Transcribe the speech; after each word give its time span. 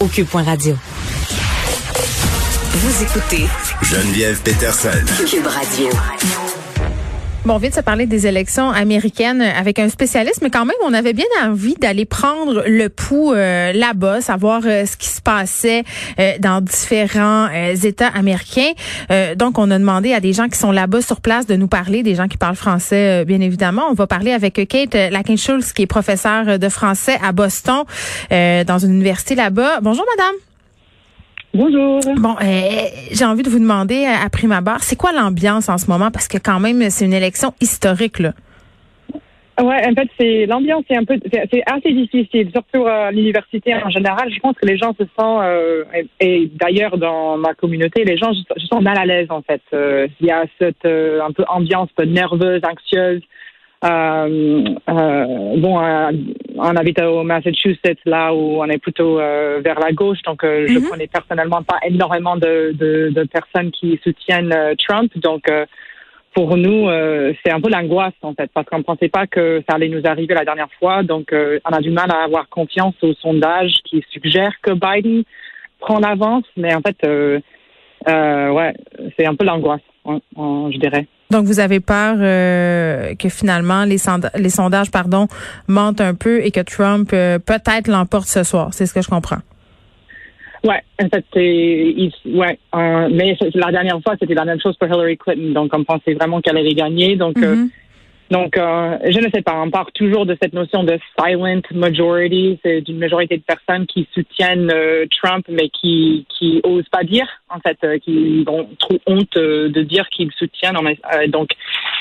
au 0.00 0.06
cube.radio. 0.06 0.76
Vous 2.72 3.02
écoutez 3.02 3.46
Geneviève 3.82 4.40
Peterson. 4.42 4.88
Cube 5.28 5.46
Radio. 5.46 6.49
Bon, 7.46 7.54
on 7.54 7.56
vient 7.56 7.70
de 7.70 7.74
se 7.74 7.80
parler 7.80 8.04
des 8.04 8.26
élections 8.26 8.70
américaines 8.70 9.40
avec 9.40 9.78
un 9.78 9.88
spécialiste, 9.88 10.40
mais 10.42 10.50
quand 10.50 10.66
même, 10.66 10.76
on 10.84 10.92
avait 10.92 11.14
bien 11.14 11.24
envie 11.42 11.74
d'aller 11.74 12.04
prendre 12.04 12.64
le 12.66 12.88
pouls 12.90 13.32
euh, 13.32 13.72
là-bas, 13.72 14.20
savoir 14.20 14.60
euh, 14.66 14.84
ce 14.84 14.98
qui 14.98 15.08
se 15.08 15.22
passait 15.22 15.84
euh, 16.18 16.32
dans 16.38 16.60
différents 16.60 17.48
États 17.82 18.08
américains. 18.08 18.72
donc, 19.36 19.58
on 19.58 19.70
a 19.70 19.78
demandé 19.78 20.12
à 20.12 20.20
des 20.20 20.34
gens 20.34 20.48
qui 20.48 20.58
sont 20.58 20.70
là-bas 20.70 21.00
sur 21.00 21.22
place 21.22 21.46
de 21.46 21.56
nous 21.56 21.66
parler, 21.66 22.02
des 22.02 22.14
gens 22.14 22.28
qui 22.28 22.36
parlent 22.36 22.56
français, 22.56 23.24
bien 23.24 23.40
évidemment. 23.40 23.84
On 23.90 23.94
va 23.94 24.06
parler 24.06 24.32
avec 24.32 24.54
Kate 24.68 24.94
Lakin-Schultz, 24.94 25.72
qui 25.72 25.82
est 25.82 25.86
professeure 25.86 26.58
de 26.58 26.68
français 26.68 27.18
à 27.24 27.32
Boston, 27.32 27.84
dans 28.30 28.78
une 28.78 28.92
université 28.92 29.34
là-bas. 29.34 29.80
Bonjour, 29.80 30.04
madame. 30.16 30.49
Bonjour. 31.52 32.00
Bon, 32.18 32.36
euh, 32.40 32.86
j'ai 33.10 33.24
envie 33.24 33.42
de 33.42 33.50
vous 33.50 33.58
demander 33.58 34.04
euh, 34.04 34.24
à 34.24 34.30
prime 34.30 34.52
abord, 34.52 34.80
c'est 34.80 34.96
quoi 34.96 35.12
l'ambiance 35.12 35.68
en 35.68 35.78
ce 35.78 35.90
moment? 35.90 36.12
Parce 36.12 36.28
que 36.28 36.38
quand 36.38 36.60
même 36.60 36.88
c'est 36.90 37.04
une 37.04 37.12
élection 37.12 37.52
historique 37.60 38.20
là. 38.20 38.32
Ouais, 39.60 39.86
en 39.86 39.94
fait, 39.94 40.08
c'est 40.18 40.46
l'ambiance 40.46 40.84
est 40.88 40.96
un 40.96 41.04
peu, 41.04 41.18
c'est 41.30 41.62
assez 41.66 41.92
difficile, 41.92 42.50
surtout 42.50 42.86
à 42.86 43.10
l'université 43.10 43.74
en 43.74 43.90
général. 43.90 44.32
Je 44.32 44.38
pense 44.38 44.56
que 44.56 44.64
les 44.64 44.78
gens 44.78 44.94
se 44.98 45.04
sentent, 45.18 45.42
euh, 45.42 45.84
et, 46.18 46.50
d'ailleurs 46.54 46.96
dans 46.96 47.36
ma 47.36 47.52
communauté, 47.52 48.04
les 48.04 48.16
gens 48.16 48.32
se 48.32 48.66
sentent 48.66 48.82
mal 48.82 48.96
à 48.96 49.04
l'aise 49.04 49.26
en 49.28 49.42
fait. 49.42 49.60
Il 49.72 50.26
y 50.26 50.30
a 50.30 50.44
cette 50.58 50.86
un 50.86 51.32
peu 51.32 51.44
ambiance 51.48 51.88
un 51.90 52.04
peu 52.04 52.08
nerveuse, 52.08 52.62
anxieuse. 52.64 53.22
Euh, 53.82 54.64
euh, 54.90 55.56
bon, 55.56 55.80
euh, 55.80 56.12
on 56.56 56.76
habite 56.76 57.00
au 57.00 57.22
Massachusetts, 57.22 57.98
là 58.04 58.34
où 58.34 58.60
on 58.60 58.66
est 58.66 58.78
plutôt 58.78 59.18
euh, 59.18 59.60
vers 59.64 59.80
la 59.80 59.92
gauche, 59.92 60.20
donc 60.26 60.40
je 60.44 60.78
mhm. 60.78 60.88
connais 60.88 61.06
personnellement 61.06 61.62
pas 61.62 61.78
énormément 61.86 62.36
de, 62.36 62.72
de, 62.74 63.10
de 63.10 63.24
personnes 63.24 63.70
qui 63.70 63.98
soutiennent 64.04 64.54
Trump. 64.86 65.10
Donc, 65.16 65.50
pour 66.34 66.56
nous, 66.56 66.88
c'est 67.42 67.50
un 67.50 67.60
peu 67.60 67.70
l'angoisse 67.70 68.12
en 68.22 68.34
fait, 68.34 68.50
parce 68.52 68.68
qu'on 68.68 68.78
ne 68.78 68.82
pensait 68.82 69.08
pas 69.08 69.26
que 69.26 69.62
ça 69.68 69.76
allait 69.76 69.88
nous 69.88 70.02
arriver 70.04 70.34
la 70.34 70.44
dernière 70.44 70.70
fois. 70.78 71.02
Donc, 71.02 71.32
on 71.32 71.72
a 71.72 71.80
du 71.80 71.90
mal 71.90 72.10
à 72.12 72.24
avoir 72.24 72.48
confiance 72.48 72.94
aux 73.02 73.14
sondages 73.14 73.74
qui 73.84 74.04
suggèrent 74.10 74.60
que 74.62 74.72
Biden 74.72 75.24
prend 75.80 75.98
l'avance, 75.98 76.44
mais 76.56 76.74
en 76.74 76.82
fait, 76.82 76.98
ouais, 78.06 78.74
c'est 79.18 79.26
un 79.26 79.34
peu 79.34 79.44
l'angoisse, 79.46 79.80
je 80.06 80.78
dirais. 80.78 81.06
Donc, 81.30 81.44
vous 81.46 81.60
avez 81.60 81.80
peur 81.80 82.16
euh, 82.18 83.14
que 83.14 83.28
finalement 83.28 83.84
les, 83.84 83.98
les 84.36 84.50
sondages 84.50 84.90
pardon, 84.90 85.28
mentent 85.68 86.00
un 86.00 86.14
peu 86.14 86.44
et 86.44 86.50
que 86.50 86.60
Trump 86.60 87.10
euh, 87.12 87.38
peut-être 87.38 87.88
l'emporte 87.88 88.26
ce 88.26 88.42
soir. 88.42 88.70
C'est 88.72 88.86
ce 88.86 88.94
que 88.94 89.02
je 89.02 89.08
comprends. 89.08 89.38
Ouais, 90.62 90.82
en 91.02 91.08
fait, 91.08 91.24
c'est 91.32 91.94
ouais, 92.26 92.58
mais 92.74 93.34
la 93.54 93.72
dernière 93.72 93.98
fois 94.02 94.14
c'était 94.20 94.34
la 94.34 94.44
même 94.44 94.60
chose 94.60 94.76
pour 94.76 94.88
Hillary 94.88 95.16
Clinton, 95.16 95.52
donc 95.54 95.70
on 95.72 95.84
pensait 95.84 96.12
vraiment 96.12 96.42
qu'elle 96.42 96.58
allait 96.58 96.74
gagner, 96.74 97.16
donc 97.16 97.38
euh, 97.38 97.56
mm-hmm. 97.56 97.68
Donc, 98.30 98.56
euh, 98.56 98.96
je 99.04 99.18
ne 99.18 99.28
sais 99.34 99.42
pas, 99.42 99.60
on 99.60 99.70
parle 99.70 99.90
toujours 99.92 100.24
de 100.24 100.36
cette 100.40 100.52
notion 100.52 100.84
de 100.84 100.98
silent 101.18 101.62
majority, 101.72 102.60
c'est 102.64 102.80
d'une 102.80 102.98
majorité 102.98 103.36
de 103.36 103.42
personnes 103.42 103.86
qui 103.86 104.08
soutiennent 104.14 104.70
euh, 104.72 105.04
Trump, 105.20 105.44
mais 105.48 105.68
qui 105.68 106.26
qui 106.28 106.60
osent 106.62 106.88
pas 106.90 107.02
dire, 107.02 107.26
en 107.48 107.58
fait, 107.58 107.78
euh, 107.82 107.98
qui 107.98 108.44
ont 108.46 108.68
trop 108.78 108.98
honte 109.06 109.34
de 109.34 109.82
dire 109.82 110.08
qu'ils 110.10 110.30
soutiennent. 110.32 110.76
donc, 111.28 111.50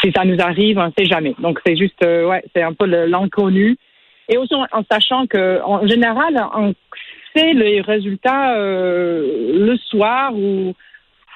si 0.02 0.12
ça 0.16 0.24
nous 0.24 0.40
arrive, 0.40 0.78
on 0.78 0.86
ne 0.88 0.92
sait 0.96 1.06
jamais. 1.06 1.34
Donc, 1.40 1.60
c'est 1.66 1.76
juste, 1.76 2.06
ouais, 2.06 2.44
c'est 2.56 2.62
un 2.62 2.74
peu 2.74 2.86
l'inconnu. 2.86 3.78
Et 4.32 4.38
aussi 4.38 4.54
en, 4.54 4.84
sachant 4.92 5.26
que, 5.26 5.62
en 5.64 5.88
général, 5.88 6.40
on 6.56 6.76
sait 7.36 7.54
les 7.54 7.82
résultats 7.82 8.56
le 8.56 9.76
soir 9.78 10.32
ou 10.36 10.76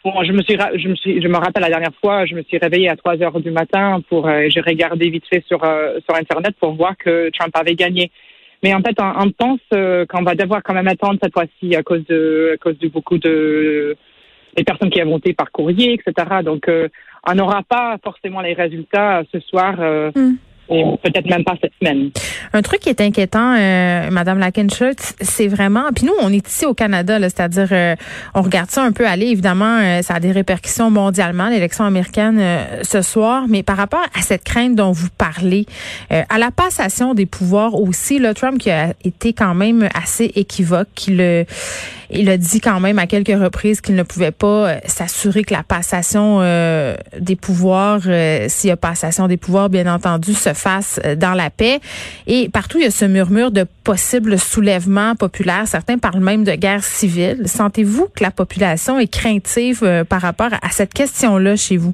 Bon, 0.03 0.21
je 0.23 0.33
me 0.33 0.41
suis, 0.41 0.57
je 0.75 0.87
me 0.89 0.95
suis, 0.95 1.21
je 1.21 1.27
me 1.29 1.37
rappelle 1.37 1.61
la 1.61 1.69
dernière 1.69 1.93
fois, 2.01 2.25
je 2.25 2.35
me 2.35 2.43
suis 2.43 2.57
réveillée 2.57 2.89
à 2.89 2.97
3 2.97 3.21
heures 3.21 3.39
du 3.39 3.51
matin 3.51 4.01
pour, 4.09 4.27
euh, 4.27 4.47
j'ai 4.49 4.59
regardé 4.59 5.09
vite 5.09 5.23
fait 5.29 5.43
sur 5.47 5.63
euh, 5.63 5.99
sur 6.05 6.15
internet 6.15 6.55
pour 6.59 6.73
voir 6.73 6.97
que 6.97 7.29
Trump 7.29 7.55
avait 7.55 7.75
gagné. 7.75 8.11
Mais 8.63 8.73
en 8.73 8.81
fait, 8.81 8.97
on, 8.99 9.31
pense 9.31 9.59
euh, 9.73 10.05
qu'on 10.05 10.23
va 10.23 10.35
devoir 10.35 10.61
quand 10.61 10.73
même 10.73 10.87
attendre 10.87 11.19
cette 11.21 11.33
fois-ci 11.33 11.75
à 11.75 11.83
cause 11.83 12.05
de, 12.05 12.51
à 12.55 12.57
cause 12.57 12.77
de 12.79 12.87
beaucoup 12.89 13.17
de 13.17 13.95
des 14.57 14.63
personnes 14.63 14.89
qui 14.89 15.01
ont 15.01 15.09
voté 15.09 15.33
par 15.33 15.51
courrier, 15.51 15.93
etc. 15.93 16.41
Donc, 16.43 16.69
on 17.27 17.33
n'aura 17.33 17.63
pas 17.63 17.97
forcément 18.03 18.41
les 18.41 18.53
résultats 18.53 19.23
ce 19.31 19.39
soir. 19.39 19.77
Mm 20.15 20.35
peut-être 20.67 21.29
même 21.29 21.43
pas 21.43 21.55
cette 21.61 21.73
semaine. 21.79 22.09
Un 22.53 22.61
truc 22.61 22.81
qui 22.81 22.89
est 22.89 23.01
inquiétant, 23.01 23.55
euh, 23.57 24.09
Madame 24.11 24.39
Lakenschutz, 24.39 25.15
c'est 25.21 25.47
vraiment, 25.47 25.85
puis 25.95 26.05
nous, 26.05 26.13
on 26.21 26.31
est 26.31 26.47
ici 26.47 26.65
au 26.65 26.73
Canada, 26.73 27.17
c'est-à-dire, 27.19 27.67
euh, 27.71 27.95
on 28.33 28.41
regarde 28.41 28.69
ça 28.69 28.83
un 28.83 28.91
peu 28.91 29.07
aller. 29.07 29.27
Évidemment, 29.27 29.79
euh, 29.79 30.01
ça 30.01 30.15
a 30.15 30.19
des 30.19 30.31
répercussions 30.31 30.89
mondialement, 30.89 31.49
l'élection 31.49 31.85
américaine 31.85 32.37
euh, 32.39 32.83
ce 32.83 33.01
soir, 33.01 33.45
mais 33.47 33.63
par 33.63 33.77
rapport 33.77 34.05
à 34.17 34.21
cette 34.21 34.43
crainte 34.43 34.75
dont 34.75 34.91
vous 34.91 35.09
parlez, 35.17 35.65
à 36.09 36.37
la 36.37 36.51
passation 36.51 37.13
des 37.13 37.25
pouvoirs 37.25 37.75
aussi, 37.75 38.19
là, 38.19 38.33
Trump 38.33 38.59
qui 38.59 38.69
a 38.69 38.93
été 39.03 39.33
quand 39.33 39.55
même 39.55 39.89
assez 39.93 40.31
équivoque, 40.35 40.87
qui 40.95 41.11
le 41.11 41.45
il 42.13 42.29
a 42.29 42.37
dit 42.37 42.61
quand 42.61 42.79
même 42.79 42.99
à 42.99 43.07
quelques 43.07 43.37
reprises 43.39 43.81
qu'il 43.81 43.95
ne 43.95 44.03
pouvait 44.03 44.31
pas 44.31 44.69
euh, 44.69 44.77
s'assurer 44.85 45.43
que 45.43 45.53
la 45.53 45.63
passation 45.63 46.39
euh, 46.41 46.95
des 47.19 47.35
pouvoirs, 47.35 48.01
euh, 48.07 48.45
s'il 48.47 48.69
y 48.69 48.71
a 48.71 48.77
passation 48.77 49.27
des 49.27 49.37
pouvoirs, 49.37 49.69
bien 49.69 49.91
entendu, 49.93 50.33
se 50.33 50.53
fasse 50.53 50.99
dans 51.17 51.33
la 51.33 51.49
paix. 51.49 51.79
Et 52.27 52.49
partout, 52.49 52.77
il 52.77 52.83
y 52.83 52.87
a 52.87 52.91
ce 52.91 53.05
murmure 53.05 53.51
de 53.51 53.65
possible 53.83 54.37
soulèvement 54.37 55.15
populaire. 55.15 55.67
Certains 55.67 55.97
parlent 55.97 56.19
même 56.19 56.43
de 56.43 56.53
guerre 56.53 56.83
civile. 56.83 57.47
Sentez-vous 57.47 58.07
que 58.15 58.23
la 58.23 58.31
population 58.31 58.99
est 58.99 59.11
craintive 59.11 60.05
par 60.09 60.21
rapport 60.21 60.53
à 60.61 60.69
cette 60.69 60.93
question-là 60.93 61.55
chez 61.55 61.77
vous? 61.77 61.93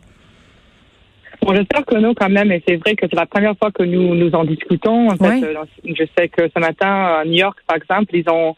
Bon, 1.41 1.55
j'espère 1.55 1.85
que 1.85 1.95
non 1.95 2.13
quand 2.13 2.29
même, 2.29 2.51
et 2.51 2.61
c'est 2.67 2.75
vrai 2.75 2.95
que 2.95 3.05
c'est 3.09 3.15
la 3.15 3.25
première 3.25 3.57
fois 3.57 3.71
que 3.71 3.83
nous 3.83 4.13
nous 4.13 4.31
en 4.31 4.43
discutons. 4.43 5.09
En 5.09 5.15
fait, 5.15 5.41
je 5.85 6.03
sais 6.17 6.27
que 6.27 6.49
ce 6.53 6.59
matin 6.59 7.19
à 7.19 7.23
New 7.25 7.37
York, 7.37 7.57
par 7.65 7.77
exemple, 7.77 8.13
ils 8.13 8.29
ont 8.29 8.55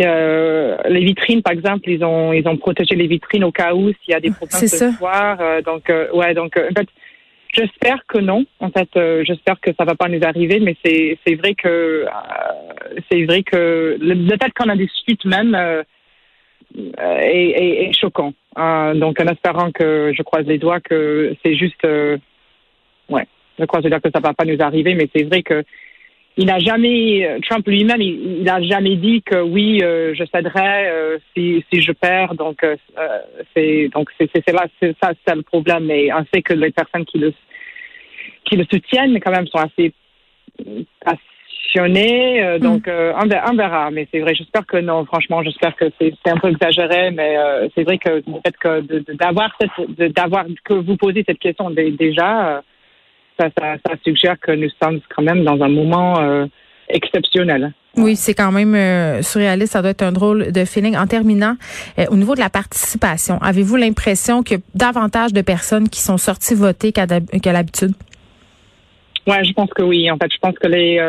euh, 0.00 0.76
les 0.88 1.04
vitrines, 1.04 1.42
par 1.42 1.52
exemple, 1.52 1.88
ils 1.88 2.04
ont 2.04 2.32
ils 2.32 2.46
ont 2.48 2.56
protégé 2.56 2.94
les 2.94 3.06
vitrines 3.06 3.44
au 3.44 3.52
cas 3.52 3.74
où 3.74 3.88
s'il 3.88 4.10
y 4.10 4.14
a 4.14 4.20
des 4.20 4.30
problèmes 4.30 4.66
ce 4.66 4.92
soir. 4.92 5.38
Euh, 5.40 5.62
donc 5.62 5.88
euh, 5.88 6.10
ouais, 6.12 6.34
donc 6.34 6.56
en 6.56 6.74
fait, 6.74 6.88
j'espère 7.52 8.04
que 8.06 8.18
non. 8.18 8.44
En 8.58 8.70
fait, 8.70 8.88
j'espère 9.24 9.60
que 9.60 9.70
ça 9.78 9.84
va 9.84 9.94
pas 9.94 10.08
nous 10.08 10.20
arriver, 10.24 10.58
mais 10.58 10.76
c'est 10.84 11.18
c'est 11.26 11.34
vrai 11.36 11.54
que 11.54 12.06
c'est 13.10 13.24
vrai 13.24 13.42
que 13.42 13.96
le, 14.00 14.36
fait 14.36 14.52
qu'on 14.56 14.68
a 14.68 14.76
des 14.76 14.90
suites 15.04 15.24
même 15.24 15.56
est, 16.98 17.88
est, 17.88 17.92
choquant. 17.92 18.32
donc 18.56 19.20
en 19.20 19.26
espérant 19.26 19.70
que 19.70 20.12
je 20.16 20.22
croise 20.22 20.46
les 20.46 20.58
doigts 20.58 20.80
que 20.80 21.36
c'est 21.44 21.54
juste 21.54 21.86
ouais, 23.08 23.26
je 23.60 23.64
croise 23.64 23.84
les 23.84 23.90
doigts 23.90 24.00
que 24.00 24.10
ça 24.12 24.20
va 24.20 24.34
pas 24.34 24.44
nous 24.44 24.60
arriver, 24.60 24.94
mais 24.94 25.08
c'est 25.14 25.22
vrai 25.22 25.42
que 25.44 25.62
il 26.36 26.46
n'a 26.46 26.58
jamais, 26.58 27.26
euh, 27.26 27.38
Trump 27.48 27.66
lui-même, 27.66 28.00
il 28.00 28.42
n'a 28.42 28.60
jamais 28.62 28.96
dit 28.96 29.22
que 29.22 29.40
oui, 29.40 29.80
euh, 29.82 30.14
je 30.14 30.24
céderai 30.24 30.88
euh, 30.88 31.18
si, 31.34 31.64
si 31.72 31.80
je 31.80 31.92
perds. 31.92 32.34
Donc 32.34 32.66
c'est 33.54 33.88
donc 33.94 34.10
c'est 34.18 34.52
là 34.52 34.66
c'est 34.80 34.96
ça 35.02 35.12
c'est 35.26 35.34
le 35.34 35.42
problème. 35.42 35.84
Mais 35.84 36.12
on 36.12 36.24
sait 36.34 36.42
que 36.42 36.54
les 36.54 36.72
personnes 36.72 37.04
qui 37.04 37.18
le 37.18 37.32
qui 38.44 38.56
le 38.56 38.64
soutiennent 38.64 39.18
quand 39.20 39.30
même 39.30 39.46
sont 39.46 39.58
assez 39.58 39.92
passionnées. 41.04 42.42
Mm. 42.42 42.58
donc 42.58 42.88
on, 42.88 43.26
verra, 43.56 43.90
Mais 43.92 44.08
c'est 44.12 44.18
vrai, 44.20 44.34
j'espère 44.34 44.66
que 44.66 44.78
non. 44.78 45.04
Franchement, 45.04 45.42
j'espère 45.44 45.76
que 45.76 45.84
c'est 46.00 46.14
un 46.26 46.36
peu 46.36 46.48
exagéré, 46.48 47.12
mais 47.12 47.36
c'est 47.76 47.84
vrai 47.84 47.98
que 47.98 48.10
le 48.10 48.40
fait 48.44 48.56
que 48.56 49.14
d'avoir 49.14 49.56
cette 49.60 50.12
d'avoir 50.12 50.46
que 50.64 50.74
vous 50.74 50.96
posez 50.96 51.22
cette 51.28 51.38
question 51.38 51.70
déjà 51.70 52.62
ça, 53.38 53.48
ça, 53.58 53.94
suggère 54.04 54.38
que 54.40 54.52
nous 54.52 54.68
sommes 54.82 55.00
quand 55.14 55.22
même 55.22 55.44
dans 55.44 55.60
un 55.60 55.68
moment 55.68 56.20
euh, 56.20 56.46
exceptionnel. 56.88 57.72
Oui, 57.96 58.16
c'est 58.16 58.34
quand 58.34 58.52
même 58.52 58.74
euh, 58.74 59.22
surréaliste. 59.22 59.72
Ça 59.72 59.82
doit 59.82 59.92
être 59.92 60.02
un 60.02 60.12
drôle 60.12 60.50
de 60.52 60.64
feeling. 60.64 60.96
En 60.96 61.06
terminant, 61.06 61.54
euh, 61.98 62.06
au 62.10 62.16
niveau 62.16 62.34
de 62.34 62.40
la 62.40 62.50
participation, 62.50 63.38
avez-vous 63.40 63.76
l'impression 63.76 64.42
qu'il 64.42 64.58
y 64.58 64.60
a 64.60 64.62
davantage 64.74 65.32
de 65.32 65.42
personnes 65.42 65.88
qui 65.88 66.00
sont 66.00 66.18
sorties 66.18 66.54
voter 66.54 66.92
qu'à 66.92 67.06
l'habitude? 67.52 67.92
Oui, 69.26 69.36
je 69.42 69.52
pense 69.52 69.70
que 69.70 69.82
oui. 69.82 70.10
En 70.10 70.18
fait, 70.18 70.30
je 70.32 70.38
pense 70.38 70.58
que 70.58 70.68
les 70.68 71.00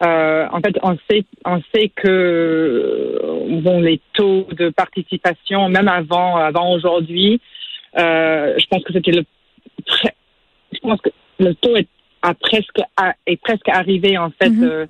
en 0.00 0.60
fait, 0.60 0.78
on 0.82 0.98
sait, 1.10 1.24
on 1.46 1.62
sait 1.74 1.88
que 1.88 3.18
bon, 3.62 3.80
les 3.80 4.02
taux 4.12 4.46
de 4.52 4.68
participation, 4.68 5.70
même 5.70 5.88
avant, 5.88 6.36
avant 6.36 6.74
aujourd'hui, 6.74 7.40
je 7.96 8.66
pense 8.68 8.84
que 8.84 8.92
c'était 8.92 9.12
le, 9.12 9.24
je 10.74 10.78
pense 10.80 11.00
que 11.00 11.10
le 11.38 11.54
taux 11.54 11.76
est, 11.76 11.88
a 12.22 12.34
presque, 12.34 12.80
est 13.26 13.40
presque 13.40 13.68
arrivé, 13.68 14.16
en 14.18 14.30
fait, 14.30 14.50
mhm. 14.50 14.64
euh, 14.64 14.86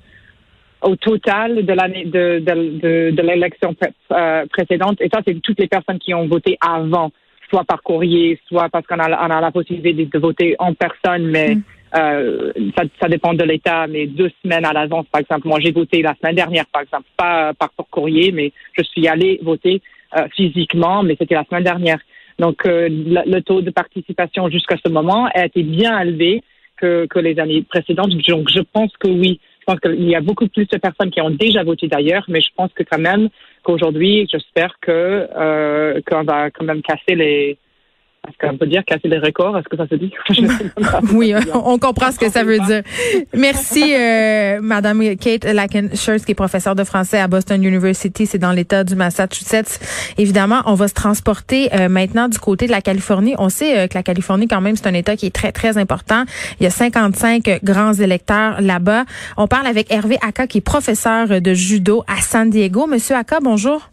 au 0.83 0.97
total 0.97 1.65
de 1.65 1.73
l'année 1.73 2.05
de, 2.05 2.41
de, 2.41 3.11
de, 3.11 3.23
l'élection 3.23 3.75
euh, 4.13 4.47
précédente. 4.47 5.01
Et 5.01 5.09
ça, 5.13 5.21
c'est 5.27 5.41
toutes 5.41 5.59
les 5.59 5.67
personnes 5.67 5.99
qui 5.99 6.15
ont 6.15 6.27
voté 6.27 6.59
avant, 6.61 7.11
soit 7.49 7.65
par 7.65 7.83
courrier, 7.83 8.39
soit 8.47 8.69
parce 8.69 8.87
qu'on 8.87 8.99
a, 8.99 9.09
on 9.09 9.31
a 9.31 9.41
la 9.41 9.51
possibilité 9.51 10.05
de, 10.05 10.19
voter 10.19 10.55
en 10.59 10.75
personne, 10.75 11.27
mais 11.27 11.55
mhm. 11.55 11.63
euh, 11.97 12.53
ça, 12.77 12.85
ça, 13.01 13.09
dépend 13.09 13.35
de 13.35 13.45
l'État, 13.45 13.87
mais 13.87 14.07
deux 14.07 14.31
semaines 14.43 14.65
à 14.65 14.73
l'avance, 14.73 15.07
par 15.11 15.21
exemple. 15.21 15.49
Moi, 15.49 15.61
j'ai 15.61 15.73
voté 15.73 16.03
la 16.03 16.15
semaine 16.21 16.37
dernière, 16.37 16.67
par 16.67 16.83
exemple, 16.83 17.07
pas 17.17 17.53
par 17.55 17.71
courrier, 17.91 18.33
mais 18.33 18.53
je 18.77 18.83
suis 18.83 19.09
allée 19.09 19.41
voter 19.43 19.81
euh, 20.17 20.29
physiquement, 20.37 21.03
mais 21.03 21.17
c'était 21.19 21.35
la 21.35 21.45
semaine 21.45 21.65
dernière. 21.65 21.99
Donc, 22.39 22.67
euh, 22.67 22.89
le, 22.91 23.41
taux 23.41 23.61
de 23.61 23.71
participation 23.71 24.49
jusqu'à 24.49 24.77
ce 24.85 24.91
moment 24.91 25.27
a 25.35 25.47
été 25.47 25.63
bien 25.63 25.99
élevé 26.01 26.43
que, 26.77 27.07
que 27.07 27.19
les 27.19 27.39
années 27.39 27.63
précédentes. 27.63 28.11
Donc, 28.29 28.49
je 28.51 28.61
pense 28.73 28.93
que 28.99 29.09
oui. 29.09 29.41
Je 29.61 29.73
pense 29.73 29.81
qu'il 29.81 30.09
y 30.09 30.15
a 30.15 30.21
beaucoup 30.21 30.47
plus 30.47 30.67
de 30.67 30.77
personnes 30.77 31.11
qui 31.11 31.23
ont 31.23 31.31
déjà 31.31 31.63
voté 31.63 31.89
d'ailleurs, 31.89 32.25
mais 32.29 32.43
je 32.43 32.51
pense 32.55 32.71
que 32.75 32.83
quand 32.83 32.99
même 32.99 33.31
qu'aujourd'hui, 33.63 34.29
j'espère 34.31 34.75
que 34.81 35.27
euh, 35.35 36.01
qu'on 36.07 36.23
va 36.23 36.51
quand 36.51 36.65
même 36.65 36.83
casser 36.83 37.15
les 37.15 37.57
est-ce 38.27 38.49
qu'on 38.49 38.57
peut 38.57 38.67
dire 38.67 38.85
casser 38.87 39.09
les 39.09 39.19
records? 39.19 39.57
Est-ce 39.59 39.69
que 39.69 39.77
ça 39.77 39.87
se 39.87 39.95
dit? 39.97 40.13
oui, 41.15 41.35
on 41.53 41.79
comprend 41.79 42.11
ce 42.11 42.19
que 42.19 42.31
ça 42.31 42.43
veut 42.45 42.59
dire. 42.59 42.83
Merci, 43.35 43.95
euh, 43.95 44.61
Madame 44.63 45.17
Kate 45.17 45.45
Lakenshurst, 45.45 46.25
qui 46.25 46.33
est 46.33 46.35
professeure 46.35 46.75
de 46.75 46.85
français 46.85 47.19
à 47.19 47.29
Boston 47.29 47.63
University. 47.63 48.27
C'est 48.27 48.39
dans 48.39 48.53
l'État 48.53 48.85
du 48.85 48.95
Massachusetts. 48.95 49.79
Évidemment, 50.17 50.63
on 50.67 50.75
va 50.75 50.89
se 50.89 50.95
transporter 50.95 51.75
euh, 51.75 51.89
maintenant 51.89 52.29
du 52.29 52.39
côté 52.39 52.67
de 52.67 52.71
la 52.71 52.81
Californie. 52.81 53.35
On 53.39 53.49
sait 53.49 53.79
euh, 53.79 53.87
que 53.89 53.95
la 53.95 54.03
Californie, 54.03 54.49
quand 54.49 54.61
même, 54.61 54.77
c'est 54.77 54.87
un 54.87 54.95
État 54.95 55.17
qui 55.17 55.27
est 55.27 55.35
très, 55.35 55.53
très 55.53 55.77
important. 55.77 56.25
Il 56.61 56.65
y 56.65 56.67
a 56.67 56.71
55 56.71 57.61
grands 57.63 57.93
électeurs 57.93 58.61
là-bas. 58.61 59.05
On 59.37 59.47
parle 59.47 59.67
avec 59.67 59.93
Hervé 59.93 60.17
Aka, 60.27 60.47
qui 60.47 60.59
est 60.59 60.63
professeur 60.63 61.41
de 61.41 61.55
judo 61.55 62.05
à 62.07 62.21
San 62.23 62.49
Diego. 62.49 62.87
Monsieur 62.87 63.17
Aka, 63.17 63.41
bonjour. 63.43 63.91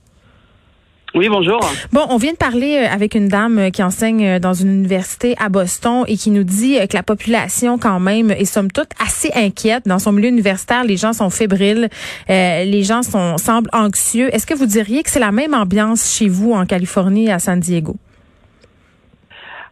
Oui, 1.13 1.27
bonjour. 1.27 1.59
Bon, 1.91 2.05
on 2.09 2.15
vient 2.15 2.31
de 2.31 2.37
parler 2.37 2.77
euh, 2.77 2.93
avec 2.93 3.15
une 3.15 3.27
dame 3.27 3.59
euh, 3.59 3.69
qui 3.69 3.83
enseigne 3.83 4.25
euh, 4.25 4.39
dans 4.39 4.53
une 4.53 4.69
université 4.73 5.35
à 5.37 5.49
Boston 5.49 6.05
et 6.07 6.15
qui 6.15 6.31
nous 6.31 6.45
dit 6.45 6.77
que 6.87 6.95
la 6.95 7.03
population, 7.03 7.77
quand 7.77 7.99
même, 7.99 8.31
est 8.31 8.45
somme 8.45 8.71
toute 8.71 8.91
assez 8.97 9.29
inquiète. 9.35 9.85
Dans 9.87 9.99
son 9.99 10.13
milieu 10.13 10.29
universitaire, 10.29 10.85
les 10.85 10.95
gens 10.95 11.11
sont 11.11 11.29
fébriles, 11.29 11.89
les 12.29 12.83
gens 12.83 13.03
sont 13.03 13.37
semblent 13.37 13.69
anxieux. 13.73 14.33
Est-ce 14.33 14.47
que 14.47 14.53
vous 14.53 14.65
diriez 14.65 15.03
que 15.03 15.09
c'est 15.09 15.19
la 15.19 15.31
même 15.31 15.53
ambiance 15.53 16.15
chez 16.17 16.29
vous 16.29 16.53
en 16.53 16.65
Californie, 16.65 17.29
à 17.29 17.39
San 17.39 17.59
Diego? 17.59 17.97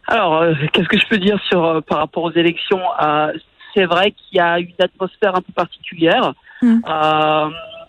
Alors, 0.06 0.44
qu'est-ce 0.72 0.88
que 0.88 0.98
je 0.98 1.06
peux 1.08 1.18
dire 1.18 1.38
sur 1.48 1.82
par 1.84 1.98
rapport 1.98 2.24
aux 2.24 2.32
élections? 2.32 2.80
C'est 3.74 3.84
vrai 3.84 4.10
qu'il 4.10 4.38
y 4.38 4.40
a 4.40 4.58
une 4.58 4.74
atmosphère 4.78 5.36
un 5.36 5.40
peu 5.40 5.52
particulière. 5.54 6.34
Hmm 6.60 6.80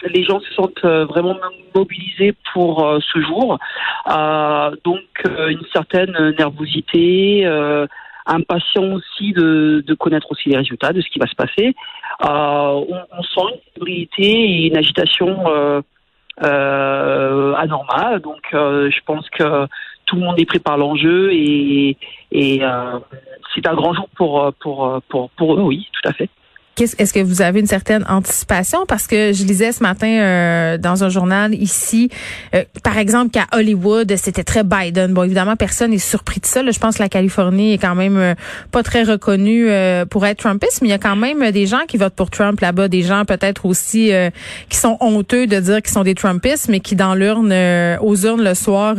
les 0.10 0.24
gens 0.24 0.40
se 0.40 0.54
sentent 0.54 0.86
euh, 0.86 1.06
vraiment 1.06 1.36
mobilisés 1.76 2.34
pour 2.54 2.86
euh, 2.86 3.00
ce 3.14 3.20
jour. 3.22 3.58
Euh, 4.10 4.72
donc 4.84 5.02
une 5.26 5.64
certaine 5.72 6.36
nervosité, 6.38 7.46
impatient 8.26 8.84
aussi 8.94 9.34
de, 9.34 9.94
connaître 10.00 10.32
aussi 10.32 10.50
les 10.50 10.58
résultats 10.58 10.94
de 10.94 11.02
ce 11.02 11.10
qui 11.10 11.20
va 11.20 11.28
se 11.28 11.36
passer. 11.36 11.76
On, 12.22 12.86
sent 13.22 13.42
une 13.54 13.60
fébrilité 13.74 14.24
et 14.24 14.68
une 14.68 14.78
agitation 14.78 15.38
anormale. 16.38 18.22
Donc 18.22 18.42
je 18.52 19.00
pense 19.06 19.30
que 19.30 19.68
tout 20.06 20.16
le 20.16 20.22
monde 20.22 20.40
est 20.40 20.46
pris 20.46 20.60
par 20.60 20.78
l'enjeu 20.78 21.32
et, 21.34 21.98
c'est 23.54 23.68
un 23.68 23.76
grand 23.76 23.94
jour 23.94 24.08
pour, 24.16 24.54
pour 24.60 25.56
eux, 25.56 25.62
oui, 25.62 25.88
tout 25.94 26.10
à 26.10 26.14
fait 26.14 26.30
est-ce 26.80 27.14
que 27.14 27.20
vous 27.20 27.42
avez 27.42 27.60
une 27.60 27.68
certaine 27.68 28.06
anticipation? 28.08 28.86
Parce 28.88 29.08
que 29.08 29.34
je 29.34 29.44
lisais 29.44 29.72
ce 29.72 29.84
matin 29.84 30.08
euh, 30.08 30.78
dans 30.78 31.04
un 31.04 31.10
journal 31.10 31.54
ici, 31.54 32.10
euh, 32.56 32.64
par 32.84 32.98
exemple, 32.98 33.32
qu'à 33.32 33.46
Hollywood, 33.54 34.16
c'était 34.16 34.44
très 34.44 34.64
Biden. 34.64 35.14
Bon, 35.14 35.24
évidemment, 35.24 35.56
personne 35.56 35.92
n'est 35.92 35.98
surpris 35.98 36.40
de 36.40 36.46
ça. 36.46 36.62
Je 36.70 36.80
pense 36.80 36.98
que 36.98 37.04
la 37.04 37.10
Californie 37.10 37.74
est 37.74 37.78
quand 37.78 37.96
même 37.96 38.18
euh, 38.18 38.36
pas 38.72 38.84
très 38.84 39.04
reconnue 39.04 39.68
pour 40.10 40.26
être 40.26 40.40
Trumpiste, 40.40 40.82
mais 40.82 40.88
il 40.88 40.92
y 40.92 40.96
a 40.96 40.98
quand 40.98 41.16
même 41.16 41.52
des 41.52 41.68
gens 41.68 41.82
qui 41.88 41.98
votent 41.98 42.16
pour 42.16 42.32
Trump 42.32 42.60
là-bas, 42.60 42.88
des 42.88 43.04
gens 43.04 43.26
peut-être 43.26 43.66
aussi 43.66 44.12
qui 44.70 44.78
sont 44.78 44.98
honteux 45.00 45.46
de 45.46 45.60
dire 45.60 45.82
qu'ils 45.82 45.92
sont 45.92 46.04
des 46.04 46.16
Trumpistes, 46.16 46.70
mais 46.70 46.80
qui, 46.80 46.96
dans 46.96 47.14
l'urne, 47.14 47.54
aux 48.02 48.16
urnes 48.26 48.44
le 48.44 48.56
soir, 48.56 48.96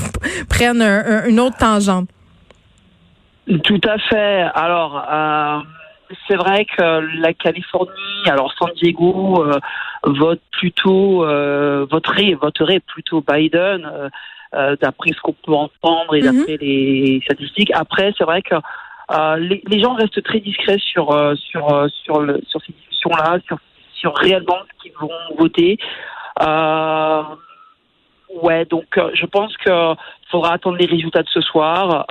prennent 0.48 0.82
une 1.26 1.40
autre 1.40 1.56
tangente. 1.56 2.08
Tout 3.64 3.80
à 3.84 3.98
fait. 4.10 4.44
Alors 4.54 5.06
c'est 6.26 6.36
vrai 6.36 6.64
que 6.64 7.20
la 7.20 7.32
Californie, 7.32 8.26
alors 8.26 8.52
San 8.58 8.70
Diego, 8.76 9.44
euh, 9.44 9.58
vote 10.04 10.40
plutôt, 10.50 11.24
euh, 11.24 11.86
voterait, 11.90 12.34
voterait 12.34 12.80
plutôt 12.80 13.22
Biden, 13.22 14.10
euh, 14.54 14.76
d'après 14.80 15.10
ce 15.10 15.20
qu'on 15.20 15.32
peut 15.32 15.54
entendre 15.54 16.14
et 16.14 16.22
mhm. 16.22 16.38
d'après 16.38 16.56
les 16.58 17.20
statistiques. 17.24 17.70
Après, 17.74 18.12
c'est 18.16 18.24
vrai 18.24 18.42
que 18.42 18.54
les, 19.38 19.62
les, 19.66 19.80
gens 19.80 19.94
restent 19.94 20.22
très 20.22 20.40
discrets 20.40 20.78
sur 20.78 21.08
sur 21.36 21.86
sur 22.04 22.20
le, 22.20 22.40
sur 22.46 22.60
ces 22.62 22.72
discussions-là, 22.72 23.38
sur 23.46 23.58
sur 23.94 24.14
réellement 24.16 24.58
ce 24.68 24.82
qu'ils 24.82 24.96
vont 24.98 25.10
voter. 25.38 25.78
ouais, 28.42 28.64
donc 28.66 28.98
je 29.14 29.26
pense 29.26 29.56
qu'il 29.58 29.94
faudra 30.30 30.54
attendre 30.54 30.78
les 30.78 30.86
résultats 30.86 31.22
de 31.22 31.28
ce 31.28 31.40
soir. 31.40 32.06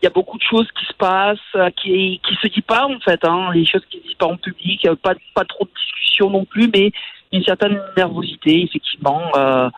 Euh, 0.00 0.02
il 0.02 0.04
y 0.04 0.06
a 0.06 0.10
beaucoup 0.10 0.38
de 0.38 0.42
choses 0.42 0.68
qui 0.78 0.86
se 0.86 0.94
passent, 0.94 1.38
euh, 1.56 1.70
qui 1.70 2.20
qui 2.26 2.34
se 2.36 2.48
disent 2.48 2.64
pas 2.66 2.86
en 2.86 2.98
fait, 3.00 3.24
hein, 3.24 3.50
les 3.54 3.66
choses 3.66 3.84
qui 3.90 3.98
se 3.98 4.02
disent 4.04 4.14
pas 4.14 4.26
en 4.26 4.36
public, 4.36 4.88
pas 5.02 5.14
pas 5.34 5.44
trop 5.44 5.64
de 5.64 5.70
discussion 5.70 6.30
non 6.30 6.44
plus, 6.44 6.70
mais 6.74 6.90
une 7.32 7.44
certaine 7.44 7.80
nervosité 7.96 8.62
effectivement. 8.62 9.22
Euh, 9.36 9.68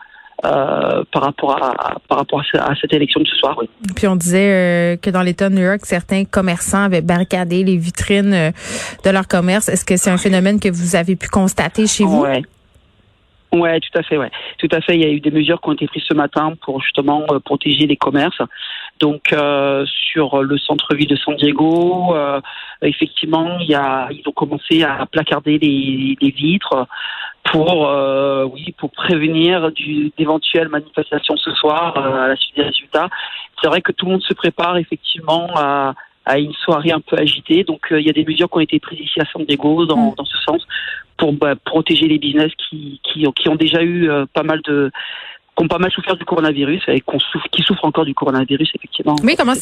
euh, 0.45 1.03
par 1.13 1.21
rapport 1.21 1.63
à 1.63 1.95
par 2.09 2.17
rapport 2.17 2.41
à, 2.41 2.75
cette 2.81 2.91
élection 2.91 3.21
de 3.21 3.27
ce 3.27 3.35
soir. 3.37 3.55
Oui. 3.61 3.69
Puis 3.95 4.07
on 4.07 4.17
disait 4.17 4.51
euh, 4.51 4.97
que 4.97 5.09
dans 5.09 5.21
l'État 5.21 5.49
de 5.49 5.55
New 5.55 5.61
York, 5.61 5.81
certains 5.83 6.25
commerçants 6.25 6.83
avaient 6.83 7.01
barricadé 7.01 7.63
les 7.63 7.77
vitrines 7.77 8.33
euh, 8.33 8.51
de 9.05 9.09
leur 9.09 9.29
commerce. 9.29 9.69
Est-ce 9.69 9.85
que 9.85 9.95
c'est 9.95 10.09
un 10.09 10.17
phénomène 10.17 10.59
que 10.59 10.67
vous 10.67 10.97
avez 10.97 11.15
pu 11.15 11.29
constater 11.29 11.87
chez 11.87 12.03
vous? 12.03 12.23
Ouais. 12.23 12.41
Ouais, 13.53 13.79
tout 13.79 13.97
à 13.97 14.01
fait, 14.01 14.17
ouais. 14.17 14.31
Tout 14.57 14.67
à 14.71 14.81
fait. 14.81 14.95
Il 14.95 15.01
y 15.01 15.05
a 15.05 15.09
eu 15.11 15.19
des 15.19 15.29
mesures 15.29 15.61
qui 15.61 15.69
ont 15.69 15.73
été 15.73 15.85
prises 15.85 16.03
ce 16.09 16.15
matin 16.15 16.53
pour 16.65 16.81
justement 16.81 17.23
euh, 17.31 17.39
protéger 17.39 17.85
les 17.85 17.95
commerces. 17.95 18.41
Donc 18.99 19.31
euh, 19.31 19.85
sur 19.85 20.41
le 20.41 20.57
centre-ville 20.57 21.07
de 21.07 21.15
San 21.15 21.35
Diego, 21.35 22.15
euh, 22.15 22.41
effectivement, 22.81 23.59
il 23.59 23.69
y 23.69 23.75
a, 23.75 24.07
ils 24.11 24.27
ont 24.27 24.31
commencé 24.31 24.83
à 24.83 25.05
placarder 25.05 25.59
les, 25.59 26.17
les 26.19 26.31
vitres 26.31 26.87
pour, 27.43 27.91
oui, 28.53 28.73
pour 28.77 28.89
prévenir 28.91 29.69
d'éventuelles 30.17 30.69
manifestations 30.69 31.35
ce 31.35 31.51
soir 31.51 31.95
à 31.97 32.29
la 32.29 32.35
suite 32.37 32.55
des 32.55 32.63
résultats. 32.63 33.09
C'est 33.61 33.67
vrai 33.67 33.81
que 33.81 33.91
tout 33.91 34.05
le 34.05 34.13
monde 34.13 34.23
se 34.23 34.33
prépare 34.33 34.77
effectivement 34.77 35.49
à 35.55 35.93
à 36.25 36.39
une 36.39 36.53
soirée 36.53 36.91
un 36.91 37.01
peu 37.01 37.17
agitée. 37.17 37.63
Donc 37.63 37.87
il 37.91 38.05
y 38.05 38.09
a 38.09 38.13
des 38.13 38.25
mesures 38.25 38.49
qui 38.49 38.57
ont 38.57 38.61
été 38.61 38.79
prises 38.79 38.99
ici 38.99 39.19
à 39.19 39.25
San 39.31 39.45
Diego 39.45 39.85
dans, 39.85 40.11
mm. 40.11 40.15
dans 40.15 40.25
ce 40.25 40.37
sens 40.37 40.65
pour 41.17 41.33
bah, 41.33 41.55
protéger 41.55 42.07
les 42.07 42.17
business 42.17 42.51
qui, 42.69 42.99
qui, 43.03 43.25
qui 43.35 43.49
ont 43.49 43.55
déjà 43.55 43.81
eu 43.81 44.09
euh, 44.09 44.25
pas 44.33 44.43
mal 44.43 44.61
de 44.63 44.91
qui 45.55 45.63
ont 45.63 45.67
pas 45.67 45.77
mal 45.77 45.91
souffert 45.91 46.15
du 46.15 46.25
coronavirus 46.25 46.81
et 46.87 47.03
qui 47.51 47.61
souffrent 47.61 47.85
encore 47.85 48.05
du 48.05 48.15
coronavirus, 48.15 48.71
effectivement. 48.73 49.15
Oui, 49.23 49.35
comment, 49.37 49.53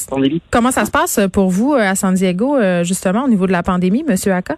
comment 0.49 0.71
ça 0.71 0.85
se 0.85 0.91
passe 0.91 1.19
pour 1.33 1.49
vous 1.49 1.73
euh, 1.73 1.79
à 1.79 1.95
San 1.95 2.13
Diego, 2.13 2.55
euh, 2.55 2.83
justement, 2.83 3.25
au 3.25 3.27
niveau 3.27 3.45
de 3.45 3.51
la 3.51 3.61
pandémie, 3.61 4.03
Monsieur 4.07 4.31
Aka? 4.31 4.55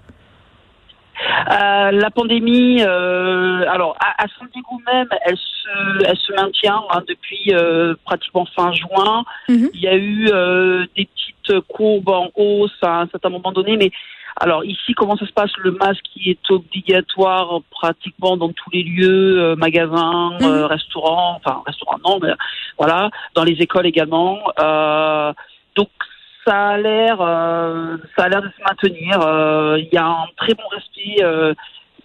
Euh, 1.52 1.92
la 1.92 2.10
pandémie, 2.10 2.82
euh, 2.82 3.66
alors 3.70 3.96
à, 4.00 4.26
San 4.38 4.48
Diego 4.54 4.82
même, 4.86 5.08
elle 5.26 5.38
se, 5.38 6.06
elle 6.06 6.18
se 6.18 6.34
maintient 6.34 6.82
hein, 6.92 7.02
depuis 7.08 7.54
euh, 7.54 7.96
pratiquement 8.06 8.46
fin 8.56 8.72
juin. 8.74 9.24
Mm-hmm. 9.50 9.70
Il 9.74 9.82
y 9.82 9.88
a 9.88 9.98
eu 9.98 10.26
des 10.96 11.06
petites 11.06 11.62
courbes 11.68 12.10
en 12.10 12.30
hausse 12.36 12.78
à 12.82 13.02
un 13.02 13.08
certain 13.08 13.30
moment 13.30 13.52
donné, 13.52 13.78
mais 13.78 13.92
alors 14.38 14.66
ici, 14.66 14.94
comment 14.94 15.16
ça 15.16 15.28
se 15.28 15.34
passe? 15.34 15.52
Le 15.58 15.72
masque 15.72 16.02
qui 16.12 16.32
est 16.32 16.52
obligatoire 16.52 17.60
pratiquement 17.70 18.36
dans 18.36 18.50
tous 18.50 18.72
les 18.72 18.84
lieux, 18.84 19.56
magasins, 19.56 20.32
mhm. 20.42 20.64
restaurants, 20.64 21.36
enfin 21.36 21.62
restaurants 21.66 22.00
non, 22.04 22.20
mais 22.22 22.34
voilà, 22.78 23.12
dans 23.36 23.44
les 23.44 23.54
écoles 23.62 23.86
également. 23.86 24.40
Donc 25.76 25.90
ça 26.46 26.70
a 26.70 26.78
l'air, 26.78 27.18
ça 27.18 28.26
a 28.26 28.30
l'air 28.30 28.42
de 28.42 28.50
se 28.50 28.62
maintenir. 28.64 29.78
Il 29.78 29.90
y 29.92 29.98
a 29.98 30.06
un 30.06 30.26
très 30.38 30.54
bon 30.54 30.68
respect 30.72 31.56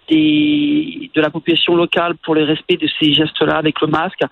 des, 0.09 1.11
de 1.15 1.21
la 1.21 1.31
population 1.31 1.75
locale 1.75 2.15
pour 2.25 2.35
le 2.35 2.45
respect 2.45 2.77
de 2.77 2.89
ces 2.99 3.13
gestes-là 3.13 3.57
avec 3.57 3.81
le 3.81 3.89
masque 3.89 4.23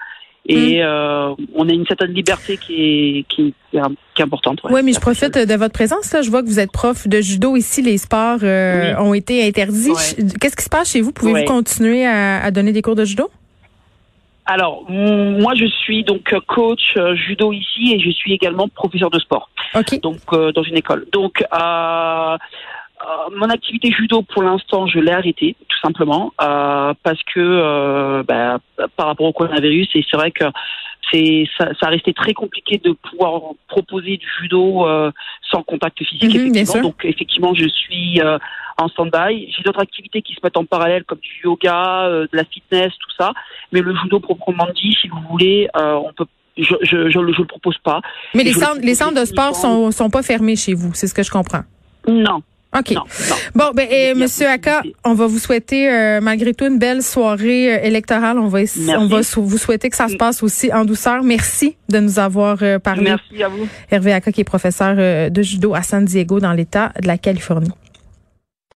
et 0.48 0.78
mm. 0.78 0.82
euh, 0.82 1.34
on 1.54 1.68
a 1.68 1.72
une 1.72 1.86
certaine 1.86 2.12
liberté 2.12 2.56
qui 2.56 2.74
est, 2.74 3.24
qui, 3.28 3.52
qui 3.70 3.76
est 3.76 4.22
importante. 4.22 4.60
Oui, 4.70 4.80
mais 4.84 4.92
je 4.92 5.00
profite 5.00 5.36
de 5.36 5.54
votre 5.54 5.72
présence. 5.72 6.12
Là. 6.12 6.22
Je 6.22 6.30
vois 6.30 6.42
que 6.42 6.48
vous 6.48 6.60
êtes 6.60 6.70
prof 6.70 7.08
de 7.08 7.20
judo 7.20 7.56
ici. 7.56 7.82
Les 7.82 7.98
sports 7.98 8.38
euh, 8.42 8.94
ont 8.98 9.14
été 9.14 9.46
interdits. 9.46 9.92
Qu'est-ce 10.40 10.56
qui 10.56 10.64
se 10.64 10.68
passe 10.68 10.92
chez 10.92 11.00
vous? 11.00 11.12
Pouvez-vous 11.12 11.44
continuer 11.46 12.06
à, 12.06 12.42
à, 12.44 12.50
donner 12.50 12.72
des 12.72 12.82
cours 12.82 12.94
de 12.94 13.04
judo? 13.04 13.30
Alors, 14.46 14.84
moi, 14.88 15.54
je 15.54 15.66
suis 15.66 16.04
donc 16.04 16.32
coach 16.46 16.94
euh, 16.96 17.16
judo 17.16 17.52
ici 17.52 17.92
et 17.94 18.00
je 18.00 18.10
suis 18.10 18.32
également 18.32 18.68
professeur 18.68 19.10
de 19.10 19.18
sport. 19.18 19.50
Donc, 20.02 20.20
euh, 20.32 20.52
dans 20.52 20.62
une 20.62 20.76
école. 20.76 21.06
Donc, 21.12 21.42
euh, 21.52 22.36
euh, 23.06 23.36
mon 23.36 23.50
activité 23.50 23.90
judo, 23.90 24.22
pour 24.22 24.42
l'instant, 24.42 24.86
je 24.86 24.98
l'ai 25.00 25.12
arrêtée, 25.12 25.56
tout 25.68 25.78
simplement, 25.82 26.32
euh, 26.40 26.94
parce 27.02 27.22
que 27.24 27.40
euh, 27.40 28.22
bah, 28.22 28.58
par 28.96 29.08
rapport 29.08 29.26
au 29.26 29.32
coronavirus, 29.32 29.88
et 29.94 30.04
c'est 30.10 30.16
vrai 30.16 30.30
que 30.30 30.44
c'est 31.10 31.46
ça, 31.56 31.70
ça 31.80 31.88
resté 31.88 32.12
très 32.12 32.34
compliqué 32.34 32.80
de 32.82 32.92
pouvoir 32.92 33.40
proposer 33.68 34.16
du 34.16 34.26
judo 34.40 34.86
euh, 34.86 35.10
sans 35.50 35.62
contact 35.62 36.02
physique. 36.02 36.34
Mhm, 36.34 36.54
effectivement. 36.54 36.82
Donc 36.82 37.04
effectivement, 37.04 37.54
je 37.54 37.68
suis 37.68 38.20
euh, 38.20 38.38
en 38.78 38.88
stand-by. 38.88 39.52
J'ai 39.52 39.62
d'autres 39.62 39.80
activités 39.80 40.22
qui 40.22 40.34
se 40.34 40.40
mettent 40.42 40.56
en 40.56 40.64
parallèle 40.64 41.04
comme 41.04 41.18
du 41.18 41.40
yoga, 41.44 42.06
euh, 42.06 42.26
de 42.32 42.36
la 42.36 42.44
fitness, 42.44 42.92
tout 42.98 43.14
ça. 43.16 43.32
Mais 43.72 43.80
le 43.80 43.94
judo 43.96 44.20
proprement 44.20 44.66
dit, 44.74 44.96
si 45.00 45.08
vous 45.08 45.20
voulez, 45.30 45.68
on 45.74 46.12
peut 46.16 46.26
je, 46.58 46.74
je, 46.82 47.10
je, 47.10 47.18
le 47.18 47.44
propose 47.44 47.76
pas. 47.84 48.00
Mais 48.34 48.42
les 48.42 48.54
centres, 48.54 48.80
les 48.82 48.94
centres 48.94 49.20
de 49.20 49.26
sport 49.26 49.54
sont, 49.54 49.90
sont 49.90 50.08
pas 50.08 50.22
fermés 50.22 50.56
chez 50.56 50.72
vous, 50.72 50.94
c'est 50.94 51.06
ce 51.06 51.12
que 51.12 51.22
je 51.22 51.30
comprends. 51.30 51.64
Non, 52.08 52.40
OK. 52.74 52.94
Bon, 53.54 53.70
ben, 53.74 53.86
et, 53.90 54.14
Monsieur 54.14 54.48
Aka, 54.48 54.82
on 55.04 55.14
va 55.14 55.26
vous 55.26 55.38
souhaiter 55.38 55.90
euh, 55.90 56.20
malgré 56.20 56.52
tout 56.52 56.66
une 56.66 56.78
belle 56.78 57.02
soirée 57.02 57.74
euh, 57.74 57.82
électorale. 57.82 58.38
On 58.38 58.48
va, 58.48 58.60
on 58.98 59.06
va 59.06 59.20
vous 59.36 59.58
souhaiter 59.58 59.88
que 59.88 59.96
ça 59.96 60.08
se 60.08 60.16
passe 60.16 60.42
aussi 60.42 60.72
en 60.72 60.84
douceur. 60.84 61.22
Merci 61.22 61.76
de 61.88 62.00
nous 62.00 62.18
avoir 62.18 62.58
euh, 62.62 62.78
parlé. 62.78 63.04
Merci 63.04 63.42
à 63.42 63.48
vous. 63.48 63.66
Hervé 63.90 64.12
Aka, 64.12 64.32
qui 64.32 64.40
est 64.42 64.44
professeur 64.44 65.30
de 65.30 65.42
judo 65.42 65.74
à 65.74 65.82
San 65.82 66.04
Diego 66.04 66.40
dans 66.40 66.52
l'État 66.52 66.92
de 67.00 67.06
la 67.06 67.18
Californie. 67.18 67.70